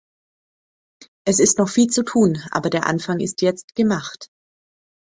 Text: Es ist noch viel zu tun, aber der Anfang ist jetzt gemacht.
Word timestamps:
Es 1.27 1.39
ist 1.39 1.59
noch 1.59 1.69
viel 1.69 1.85
zu 1.85 2.03
tun, 2.03 2.41
aber 2.49 2.71
der 2.71 2.87
Anfang 2.87 3.19
ist 3.19 3.43
jetzt 3.43 3.75
gemacht. 3.75 4.29